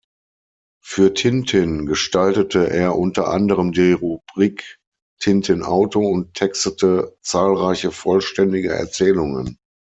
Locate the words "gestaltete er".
1.85-2.97